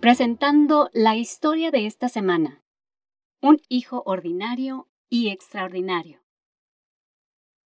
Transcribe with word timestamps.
Presentando 0.00 0.88
la 0.94 1.14
historia 1.14 1.70
de 1.70 1.86
esta 1.86 2.08
semana. 2.08 2.62
Un 3.42 3.60
hijo 3.68 4.02
ordinario 4.06 4.88
y 5.10 5.28
extraordinario. 5.28 6.20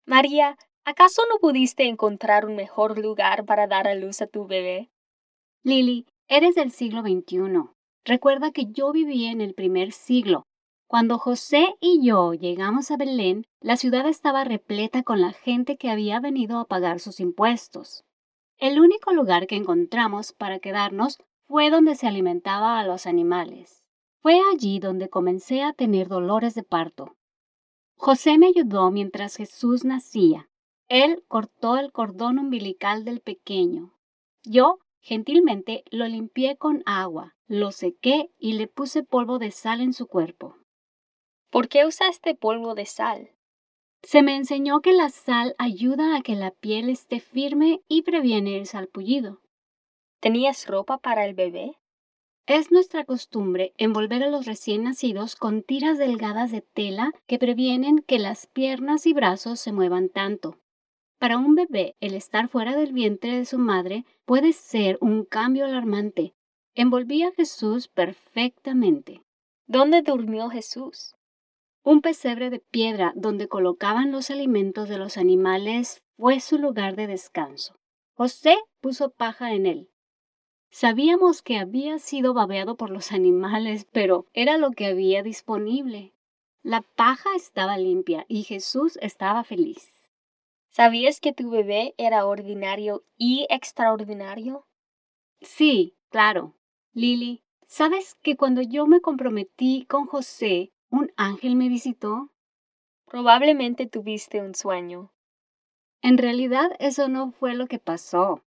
María, 0.04 0.58
¿acaso 0.84 1.22
no 1.30 1.38
pudiste 1.38 1.84
encontrar 1.84 2.44
un 2.44 2.56
mejor 2.56 2.98
lugar 2.98 3.44
para 3.44 3.66
dar 3.66 3.86
a 3.86 3.94
luz 3.94 4.20
a 4.20 4.26
tu 4.26 4.46
bebé? 4.46 4.90
Lily, 5.62 6.06
eres 6.28 6.54
del 6.56 6.72
siglo 6.72 7.02
XXI. 7.02 7.70
Recuerda 8.04 8.50
que 8.50 8.66
yo 8.66 8.92
viví 8.92 9.26
en 9.26 9.40
el 9.40 9.54
primer 9.54 9.92
siglo. 9.92 10.42
Cuando 10.94 11.18
José 11.18 11.74
y 11.80 12.06
yo 12.06 12.34
llegamos 12.34 12.92
a 12.92 12.96
Belén, 12.96 13.48
la 13.60 13.76
ciudad 13.76 14.06
estaba 14.06 14.44
repleta 14.44 15.02
con 15.02 15.20
la 15.20 15.32
gente 15.32 15.76
que 15.76 15.90
había 15.90 16.20
venido 16.20 16.60
a 16.60 16.66
pagar 16.66 17.00
sus 17.00 17.18
impuestos. 17.18 18.04
El 18.58 18.78
único 18.78 19.12
lugar 19.12 19.48
que 19.48 19.56
encontramos 19.56 20.32
para 20.32 20.60
quedarnos 20.60 21.18
fue 21.48 21.70
donde 21.70 21.96
se 21.96 22.06
alimentaba 22.06 22.78
a 22.78 22.86
los 22.86 23.08
animales. 23.08 23.82
Fue 24.20 24.40
allí 24.52 24.78
donde 24.78 25.08
comencé 25.08 25.64
a 25.64 25.72
tener 25.72 26.06
dolores 26.06 26.54
de 26.54 26.62
parto. 26.62 27.16
José 27.96 28.38
me 28.38 28.46
ayudó 28.46 28.92
mientras 28.92 29.34
Jesús 29.34 29.84
nacía. 29.84 30.48
Él 30.86 31.24
cortó 31.26 31.76
el 31.76 31.90
cordón 31.90 32.38
umbilical 32.38 33.04
del 33.04 33.20
pequeño. 33.20 33.94
Yo, 34.44 34.78
gentilmente, 35.00 35.82
lo 35.90 36.06
limpié 36.06 36.56
con 36.56 36.84
agua, 36.86 37.34
lo 37.48 37.72
sequé 37.72 38.30
y 38.38 38.52
le 38.52 38.68
puse 38.68 39.02
polvo 39.02 39.40
de 39.40 39.50
sal 39.50 39.80
en 39.80 39.92
su 39.92 40.06
cuerpo. 40.06 40.54
¿Por 41.54 41.68
qué 41.68 41.86
usaste 41.86 42.34
polvo 42.34 42.74
de 42.74 42.84
sal? 42.84 43.30
Se 44.02 44.22
me 44.22 44.34
enseñó 44.34 44.80
que 44.80 44.92
la 44.92 45.08
sal 45.08 45.54
ayuda 45.56 46.16
a 46.16 46.20
que 46.20 46.34
la 46.34 46.50
piel 46.50 46.88
esté 46.88 47.20
firme 47.20 47.80
y 47.86 48.02
previene 48.02 48.58
el 48.58 48.66
salpullido. 48.66 49.40
¿Tenías 50.18 50.66
ropa 50.66 50.98
para 50.98 51.24
el 51.24 51.34
bebé? 51.34 51.78
Es 52.46 52.72
nuestra 52.72 53.04
costumbre 53.04 53.72
envolver 53.76 54.24
a 54.24 54.30
los 54.30 54.46
recién 54.46 54.82
nacidos 54.82 55.36
con 55.36 55.62
tiras 55.62 55.96
delgadas 55.96 56.50
de 56.50 56.60
tela 56.60 57.12
que 57.28 57.38
previenen 57.38 58.00
que 58.00 58.18
las 58.18 58.48
piernas 58.48 59.06
y 59.06 59.12
brazos 59.12 59.60
se 59.60 59.70
muevan 59.70 60.08
tanto. 60.08 60.58
Para 61.20 61.38
un 61.38 61.54
bebé, 61.54 61.94
el 62.00 62.14
estar 62.14 62.48
fuera 62.48 62.74
del 62.74 62.92
vientre 62.92 63.38
de 63.38 63.44
su 63.44 63.58
madre 63.58 64.04
puede 64.24 64.54
ser 64.54 64.98
un 65.00 65.24
cambio 65.24 65.66
alarmante. 65.66 66.34
Envolví 66.74 67.22
a 67.22 67.30
Jesús 67.30 67.86
perfectamente. 67.86 69.22
¿Dónde 69.68 70.02
durmió 70.02 70.50
Jesús? 70.50 71.14
Un 71.84 72.00
pesebre 72.00 72.48
de 72.48 72.60
piedra 72.60 73.12
donde 73.14 73.46
colocaban 73.46 74.10
los 74.10 74.30
alimentos 74.30 74.88
de 74.88 74.96
los 74.96 75.18
animales 75.18 76.02
fue 76.16 76.40
su 76.40 76.56
lugar 76.56 76.96
de 76.96 77.06
descanso. 77.06 77.78
José 78.14 78.56
puso 78.80 79.10
paja 79.10 79.52
en 79.52 79.66
él. 79.66 79.90
Sabíamos 80.70 81.42
que 81.42 81.58
había 81.58 81.98
sido 81.98 82.32
babeado 82.32 82.78
por 82.78 82.88
los 82.88 83.12
animales, 83.12 83.86
pero 83.92 84.26
era 84.32 84.56
lo 84.56 84.70
que 84.70 84.86
había 84.86 85.22
disponible. 85.22 86.14
La 86.62 86.80
paja 86.80 87.28
estaba 87.36 87.76
limpia 87.76 88.24
y 88.28 88.44
Jesús 88.44 88.98
estaba 89.02 89.44
feliz. 89.44 90.10
¿Sabías 90.70 91.20
que 91.20 91.34
tu 91.34 91.50
bebé 91.50 91.94
era 91.98 92.24
ordinario 92.24 93.04
y 93.18 93.46
extraordinario? 93.50 94.66
Sí, 95.42 95.98
claro. 96.08 96.54
Lily, 96.94 97.44
¿sabes 97.66 98.14
que 98.22 98.36
cuando 98.36 98.62
yo 98.62 98.86
me 98.86 99.02
comprometí 99.02 99.84
con 99.84 100.06
José, 100.06 100.72
un 100.94 101.12
ángel 101.16 101.56
me 101.56 101.68
visitó? 101.68 102.30
Probablemente 103.04 103.86
tuviste 103.86 104.40
un 104.40 104.54
sueño. 104.54 105.12
En 106.02 106.18
realidad 106.18 106.70
eso 106.78 107.08
no 107.08 107.32
fue 107.32 107.54
lo 107.54 107.66
que 107.66 107.80
pasó. 107.80 108.44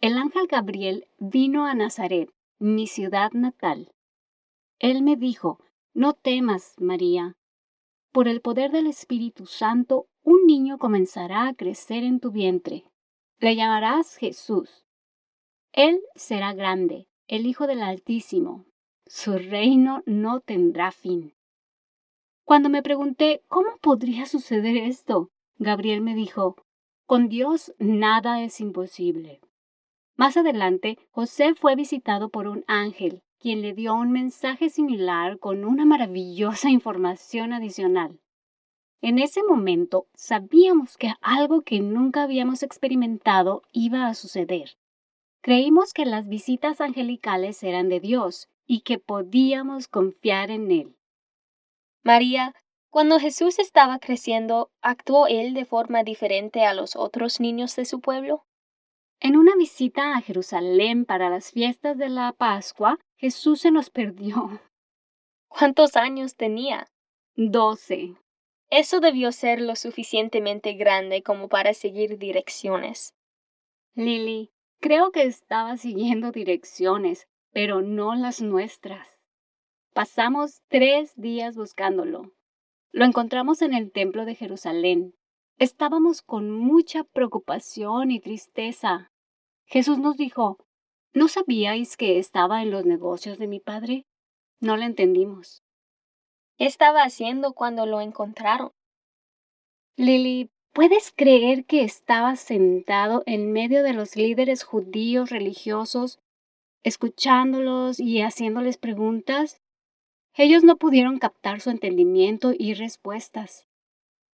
El 0.00 0.16
ángel 0.16 0.46
Gabriel 0.46 1.08
vino 1.18 1.66
a 1.66 1.74
Nazaret, 1.74 2.30
mi 2.60 2.86
ciudad 2.86 3.32
natal. 3.32 3.92
Él 4.78 5.02
me 5.02 5.16
dijo, 5.16 5.58
no 5.92 6.12
temas, 6.12 6.76
María. 6.78 7.36
Por 8.12 8.28
el 8.28 8.40
poder 8.40 8.70
del 8.70 8.86
Espíritu 8.86 9.46
Santo, 9.46 10.06
un 10.22 10.46
niño 10.46 10.78
comenzará 10.78 11.48
a 11.48 11.54
crecer 11.54 12.04
en 12.04 12.20
tu 12.20 12.30
vientre. 12.30 12.84
Le 13.40 13.56
llamarás 13.56 14.16
Jesús. 14.16 14.86
Él 15.72 16.00
será 16.14 16.54
grande, 16.54 17.08
el 17.26 17.46
Hijo 17.46 17.66
del 17.66 17.82
Altísimo. 17.82 18.64
Su 19.06 19.32
reino 19.32 20.04
no 20.06 20.38
tendrá 20.40 20.92
fin. 20.92 21.34
Cuando 22.50 22.68
me 22.68 22.82
pregunté 22.82 23.44
cómo 23.46 23.76
podría 23.80 24.26
suceder 24.26 24.76
esto, 24.76 25.30
Gabriel 25.58 26.00
me 26.00 26.16
dijo, 26.16 26.56
con 27.06 27.28
Dios 27.28 27.72
nada 27.78 28.42
es 28.42 28.60
imposible. 28.60 29.40
Más 30.16 30.36
adelante, 30.36 30.98
José 31.12 31.54
fue 31.54 31.76
visitado 31.76 32.28
por 32.28 32.48
un 32.48 32.64
ángel, 32.66 33.22
quien 33.38 33.62
le 33.62 33.72
dio 33.72 33.94
un 33.94 34.10
mensaje 34.10 34.68
similar 34.68 35.38
con 35.38 35.64
una 35.64 35.84
maravillosa 35.84 36.70
información 36.70 37.52
adicional. 37.52 38.18
En 39.00 39.20
ese 39.20 39.44
momento 39.44 40.08
sabíamos 40.14 40.96
que 40.96 41.12
algo 41.20 41.60
que 41.60 41.78
nunca 41.78 42.24
habíamos 42.24 42.64
experimentado 42.64 43.62
iba 43.70 44.08
a 44.08 44.14
suceder. 44.14 44.70
Creímos 45.40 45.92
que 45.92 46.04
las 46.04 46.26
visitas 46.26 46.80
angelicales 46.80 47.62
eran 47.62 47.88
de 47.88 48.00
Dios 48.00 48.48
y 48.66 48.80
que 48.80 48.98
podíamos 48.98 49.86
confiar 49.86 50.50
en 50.50 50.72
Él. 50.72 50.96
María, 52.02 52.54
cuando 52.90 53.20
Jesús 53.20 53.58
estaba 53.58 53.98
creciendo, 53.98 54.70
¿actuó 54.80 55.26
Él 55.26 55.54
de 55.54 55.64
forma 55.64 56.02
diferente 56.02 56.64
a 56.64 56.74
los 56.74 56.96
otros 56.96 57.38
niños 57.38 57.76
de 57.76 57.84
su 57.84 58.00
pueblo? 58.00 58.46
En 59.20 59.36
una 59.36 59.54
visita 59.54 60.16
a 60.16 60.22
Jerusalén 60.22 61.04
para 61.04 61.28
las 61.28 61.52
fiestas 61.52 61.98
de 61.98 62.08
la 62.08 62.32
Pascua, 62.32 62.98
Jesús 63.16 63.60
se 63.60 63.70
nos 63.70 63.90
perdió. 63.90 64.60
¿Cuántos 65.48 65.96
años 65.96 66.36
tenía? 66.36 66.88
Doce. 67.36 68.14
Eso 68.70 69.00
debió 69.00 69.30
ser 69.30 69.60
lo 69.60 69.76
suficientemente 69.76 70.72
grande 70.72 71.22
como 71.22 71.48
para 71.48 71.74
seguir 71.74 72.18
direcciones. 72.18 73.14
Lily, 73.94 74.52
creo 74.80 75.10
que 75.10 75.24
estaba 75.24 75.76
siguiendo 75.76 76.32
direcciones, 76.32 77.28
pero 77.52 77.82
no 77.82 78.14
las 78.14 78.40
nuestras. 78.40 79.19
Pasamos 79.92 80.62
tres 80.68 81.12
días 81.16 81.56
buscándolo. 81.56 82.32
Lo 82.92 83.04
encontramos 83.04 83.60
en 83.60 83.74
el 83.74 83.90
templo 83.90 84.24
de 84.24 84.36
Jerusalén. 84.36 85.16
Estábamos 85.58 86.22
con 86.22 86.50
mucha 86.50 87.02
preocupación 87.02 88.12
y 88.12 88.20
tristeza. 88.20 89.10
Jesús 89.66 89.98
nos 89.98 90.16
dijo, 90.16 90.58
¿no 91.12 91.26
sabíais 91.26 91.96
que 91.96 92.18
estaba 92.18 92.62
en 92.62 92.70
los 92.70 92.86
negocios 92.86 93.36
de 93.38 93.48
mi 93.48 93.58
padre? 93.58 94.06
No 94.60 94.76
le 94.76 94.84
entendimos. 94.84 95.64
¿Qué 96.56 96.66
estaba 96.66 97.02
haciendo 97.02 97.52
cuando 97.52 97.84
lo 97.84 98.00
encontraron? 98.00 98.70
Lily, 99.96 100.50
¿puedes 100.72 101.12
creer 101.12 101.64
que 101.64 101.82
estaba 101.82 102.36
sentado 102.36 103.24
en 103.26 103.50
medio 103.52 103.82
de 103.82 103.92
los 103.92 104.14
líderes 104.14 104.62
judíos 104.62 105.30
religiosos, 105.30 106.20
escuchándolos 106.84 107.98
y 107.98 108.22
haciéndoles 108.22 108.78
preguntas? 108.78 109.60
Ellos 110.34 110.62
no 110.62 110.76
pudieron 110.76 111.18
captar 111.18 111.60
su 111.60 111.70
entendimiento 111.70 112.52
y 112.56 112.74
respuestas. 112.74 113.66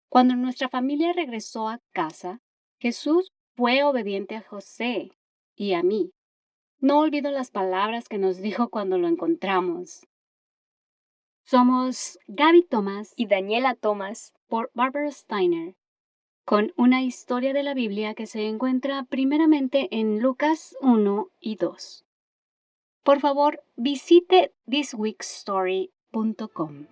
Cuando 0.09 0.37
nuestra 0.37 0.69
familia 0.69 1.13
regresó 1.13 1.69
a 1.69 1.81
casa, 1.93 2.41
Jesús 2.79 3.33
fue 3.55 3.83
obediente 3.85 4.37
a 4.37 4.43
José 4.43 5.13
y 5.55 5.75
a 5.75 5.83
mí. 5.83 6.13
No 6.79 6.99
olvido 6.99 7.31
las 7.31 7.51
palabras 7.51 8.09
que 8.09 8.19
nos 8.19 8.39
dijo 8.39 8.69
cuando 8.69 8.99
lo 8.99 9.09
encontramos. 9.09 10.07
Somos 11.45 12.19
Gaby 12.27 12.63
Thomas 12.63 13.13
y 13.17 13.27
Daniela 13.27 13.75
Thomas 13.75 14.33
por 14.49 14.71
Barbara 14.75 15.11
Steiner, 15.11 15.77
con 16.45 16.73
una 16.77 17.03
historia 17.03 17.53
de 17.53 17.63
la 17.63 17.75
Biblia 17.75 18.15
que 18.15 18.27
se 18.27 18.47
encuentra 18.47 19.05
primeramente 19.05 19.89
en 19.91 20.21
Lucas 20.21 20.77
1 20.81 21.29
y 21.41 21.57
2. 21.57 22.04
Por 23.05 23.21
favor, 23.21 23.63
visite 23.77 24.53
thisweekstory.com. 24.69 26.89